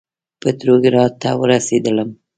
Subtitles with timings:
[0.41, 2.09] پتروګراډ ته ورسېدلم.